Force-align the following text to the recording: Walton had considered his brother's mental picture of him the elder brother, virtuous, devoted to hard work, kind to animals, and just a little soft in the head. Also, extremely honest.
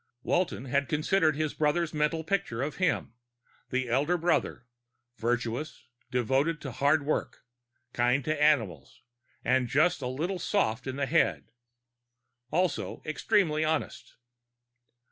Walton 0.23 0.65
had 0.65 0.89
considered 0.89 1.35
his 1.35 1.53
brother's 1.53 1.93
mental 1.93 2.23
picture 2.23 2.63
of 2.63 2.77
him 2.77 3.13
the 3.69 3.87
elder 3.87 4.17
brother, 4.17 4.65
virtuous, 5.17 5.85
devoted 6.09 6.59
to 6.61 6.71
hard 6.71 7.05
work, 7.05 7.43
kind 7.93 8.25
to 8.25 8.41
animals, 8.41 9.03
and 9.45 9.67
just 9.67 10.01
a 10.01 10.07
little 10.07 10.39
soft 10.39 10.87
in 10.87 10.95
the 10.95 11.05
head. 11.05 11.51
Also, 12.49 13.03
extremely 13.05 13.63
honest. 13.63 14.15